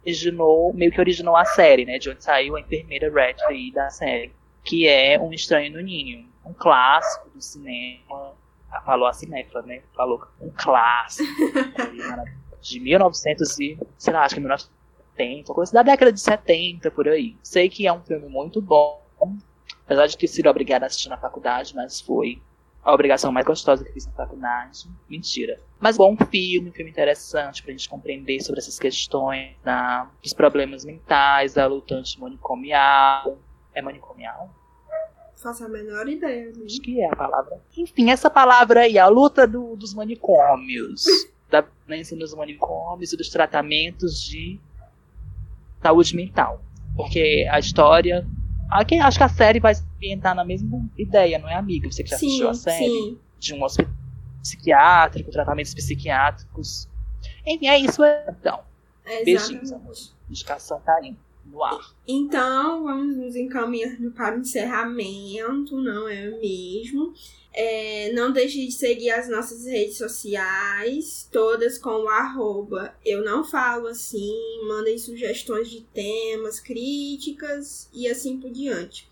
originou, 0.07 0.73
meio 0.73 0.93
que 0.93 1.01
originou 1.01 1.37
a 1.37 1.45
série, 1.45 1.85
né? 1.85 1.99
De 1.99 2.09
onde 2.11 2.23
saiu 2.23 2.57
a 2.57 2.61
enfermeira 2.61 3.13
Radley 3.13 3.73
da 3.73 3.91
série. 3.91 4.33
Que 4.65 4.87
é 4.87 5.19
Um 5.19 5.33
Estranho 5.33 5.73
no 5.73 5.81
Ninho. 5.81 6.27
Um 6.45 6.53
clássico 6.53 7.29
do 7.31 7.43
cinema. 7.43 8.33
Ah, 8.71 8.81
falou 8.83 9.07
a 9.07 9.13
cinéfila, 9.13 9.63
né? 9.63 9.83
Falou 9.95 10.23
um 10.41 10.51
clássico. 10.57 11.29
de 12.61 12.81
1900 12.81 13.61
e, 13.61 13.79
sei 13.97 14.13
lá, 14.13 14.25
acho 14.25 14.35
que 14.35 14.41
1970, 14.41 15.55
coisa 15.55 15.73
da 15.73 15.83
década 15.83 16.13
de 16.13 16.21
70, 16.21 16.91
por 16.91 17.09
aí. 17.09 17.37
Sei 17.43 17.69
que 17.69 17.87
é 17.87 17.93
um 17.93 18.01
filme 18.01 18.29
muito 18.29 18.61
bom 18.61 19.07
Apesar 19.87 20.07
de 20.07 20.19
ter 20.19 20.27
sido 20.27 20.49
obrigada 20.51 20.85
a 20.85 20.89
assistir 20.89 21.09
na 21.09 21.17
faculdade, 21.17 21.75
mas 21.75 22.01
foi 22.01 22.43
a 22.87 22.95
obrigação 22.95 23.33
mais 23.33 23.45
gostosa 23.45 23.85
que 23.85 23.93
fiz 23.93 24.07
na 24.07 24.13
faculdade. 24.13 24.89
Mentira. 25.11 25.59
Mas 25.81 25.97
bom 25.97 26.17
filme, 26.31 26.71
um 26.71 26.73
filme 26.73 26.89
interessante 26.89 27.61
pra 27.61 27.73
gente 27.73 27.89
compreender 27.89 28.41
sobre 28.41 28.61
essas 28.61 28.79
questões 28.79 29.57
da, 29.65 30.09
dos 30.23 30.33
problemas 30.33 30.85
mentais, 30.85 31.55
da 31.55 31.67
luta 31.67 31.97
antimanicomial. 31.97 33.39
É 33.75 33.83
manicomial? 33.83 34.55
Faço 35.35 35.65
a 35.65 35.69
menor 35.69 36.09
ideia. 36.09 36.53
Né? 36.53 36.65
Acho 36.65 36.81
que 36.81 37.01
é 37.01 37.13
a 37.13 37.17
palavra. 37.17 37.61
Enfim, 37.77 38.09
essa 38.09 38.31
palavra 38.31 38.83
aí, 38.83 38.97
a 39.01 39.09
luta 39.09 39.49
do, 39.49 39.75
dos 39.75 39.93
manicômios. 39.93 41.05
da 41.51 41.65
violência 41.87 42.17
nos 42.17 42.35
manicômios 42.35 43.13
e 43.13 43.17
dos 43.17 43.29
tratamentos 43.29 44.21
de 44.23 44.61
saúde 45.83 46.15
mental. 46.15 46.63
Porque 46.97 47.49
a 47.51 47.59
história 47.59 48.25
Aqui, 48.71 48.99
acho 48.99 49.19
que 49.19 49.25
a 49.25 49.29
série 49.29 49.61
vai 49.61 49.75
ambientar 49.97 50.35
na 50.35 50.45
mesma 50.45 50.89
ideia, 50.97 51.39
não 51.39 51.49
é, 51.49 51.55
amiga? 51.55 51.91
Você 51.91 52.03
que 52.03 52.11
já 52.11 52.19
sim, 52.19 52.27
assistiu 52.27 52.49
a 52.49 52.55
série 52.55 52.85
sim. 52.85 53.19
de 53.39 53.55
um 53.55 53.63
hospital 53.63 53.95
psiquiátrico, 54.43 55.31
tratamentos 55.31 55.75
psiquiátricos. 55.75 56.89
Enfim, 57.45 57.67
é 57.67 57.79
isso 57.79 58.03
então. 58.29 58.61
É 59.05 59.25
Beijinhos, 59.25 59.73
amor. 59.73 59.95
Indicação 60.29 60.81
tá 60.81 60.95
aí, 60.95 61.17
no 61.51 61.63
ar. 61.63 61.95
Então, 62.07 62.85
vamos 62.85 63.17
nos 63.17 63.37
encaminhando 63.37 64.11
para 64.11 64.37
o 64.37 64.41
encerramento, 64.41 65.77
não 65.81 66.09
é 66.09 66.31
mesmo? 66.39 67.13
É, 67.53 68.13
não 68.13 68.33
deixe 68.33 68.67
de 68.67 68.73
seguir 68.73 69.11
as 69.11 69.31
nossas 69.31 69.65
redes 69.65 69.97
sociais, 69.97 71.27
todas 71.33 71.79
com 71.79 72.03
o 72.03 72.09
arroba 72.09 72.95
eu 73.03 73.25
não 73.25 73.43
falo 73.43 73.87
assim, 73.87 74.37
mandem 74.69 74.99
sugestões 74.99 75.71
de 75.71 75.81
temas, 75.81 76.61
críticas 76.61 77.89
e 77.95 78.09
assim 78.09 78.39
por 78.39 78.51
diante. 78.51 79.09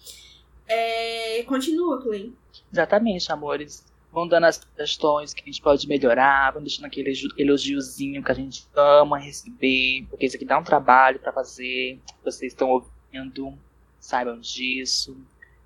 É, 0.66 1.42
continua, 1.44 2.02
Clay. 2.02 2.34
Exatamente, 2.70 3.32
amores. 3.32 3.82
Vão 4.14 4.28
dando 4.28 4.44
as 4.44 4.56
sugestões 4.56 5.34
que 5.34 5.42
a 5.42 5.44
gente 5.44 5.60
pode 5.60 5.88
melhorar, 5.88 6.52
vão 6.52 6.62
deixando 6.62 6.84
aquele 6.84 7.12
elogiozinho 7.36 8.22
que 8.22 8.30
a 8.30 8.34
gente 8.34 8.64
ama 8.72 9.18
receber, 9.18 10.06
porque 10.08 10.24
isso 10.24 10.36
aqui 10.36 10.44
dá 10.44 10.56
um 10.56 10.62
trabalho 10.62 11.18
para 11.18 11.32
fazer, 11.32 12.00
vocês 12.24 12.52
estão 12.52 12.70
ouvindo, 12.70 13.58
saibam 13.98 14.38
disso. 14.38 15.16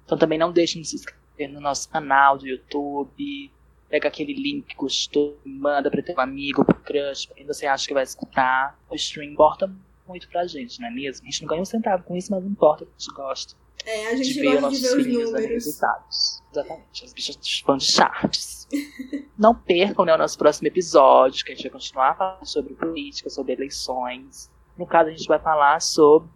Então 0.07 0.17
também 0.17 0.39
não 0.39 0.51
deixem 0.51 0.81
de 0.81 0.89
se 0.89 0.97
inscrever 0.97 1.53
no 1.53 1.61
nosso 1.61 1.91
canal 1.91 2.39
do 2.39 2.49
YouTube. 2.49 3.53
Pega 3.91 4.09
aquele 4.09 4.33
link 4.33 4.65
que 4.65 4.75
gostou, 4.77 5.39
manda 5.45 5.91
para 5.91 6.03
teu 6.03 6.19
amigo, 6.19 6.65
pro 6.65 6.75
crush, 6.75 7.27
pra 7.27 7.37
quem 7.37 7.47
você 7.47 7.67
acha 7.67 7.87
que 7.87 7.93
vai 7.93 8.05
escutar. 8.05 8.79
O 8.89 8.95
stream 8.95 9.31
importa 9.31 9.71
muito 10.07 10.27
pra 10.31 10.47
gente, 10.47 10.81
não 10.81 10.89
é 10.89 10.91
mesmo? 10.91 11.27
A 11.27 11.31
gente 11.31 11.43
não 11.43 11.49
ganha 11.49 11.61
um 11.61 11.67
centavo 11.67 12.03
com 12.03 12.17
isso, 12.17 12.31
mas 12.31 12.43
não 12.43 12.51
importa, 12.51 12.85
a 12.85 12.87
gente 12.99 13.15
gosta. 13.15 13.55
É, 13.85 14.09
a 14.09 14.17
gente 14.17 14.33
de 14.33 14.43
gosta 14.43 14.71
de 14.71 14.81
ver 14.81 14.97
os 14.97 15.07
números. 15.07 15.51
Resultados. 15.51 16.43
Exatamente, 16.59 17.05
as 17.05 17.13
bichas 17.13 17.61
fãs 17.65 17.83
de 17.85 17.93
charts. 17.93 18.69
não 19.39 19.55
percam 19.55 20.05
né, 20.05 20.15
o 20.15 20.19
nosso 20.19 20.37
próximo 20.37 20.67
episódio, 20.67 21.45
que 21.45 21.53
a 21.53 21.55
gente 21.55 21.65
vai 21.65 21.73
continuar 21.73 22.17
falando 22.17 22.45
sobre 22.47 22.75
política, 22.75 23.31
sobre 23.31 23.53
eleições. 23.53 24.51
No 24.77 24.87
caso, 24.87 25.09
a 25.09 25.13
gente 25.13 25.27
vai 25.27 25.39
falar 25.39 25.81
sobre 25.81 26.29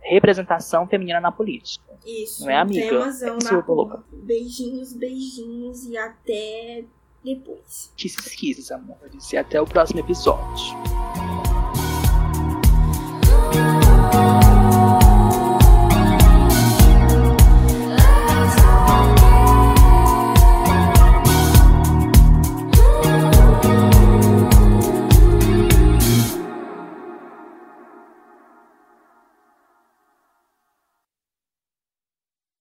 representação 0.00 0.86
feminina 0.86 1.20
na 1.20 1.32
política. 1.32 1.84
Isso. 2.04 2.44
Não 2.44 2.50
é 2.50 2.56
amiga? 2.56 2.88
Temazão 2.88 3.38
é 3.40 3.44
na 3.44 4.02
Beijinhos, 4.12 4.92
beijinhos 4.92 5.84
e 5.86 5.96
até 5.96 6.84
depois. 7.24 7.92
Kisses, 7.96 8.28
kisses, 8.34 8.70
amores. 8.70 9.32
E 9.32 9.36
até 9.36 9.60
o 9.60 9.66
próximo 9.66 10.00
episódio. 10.00 10.76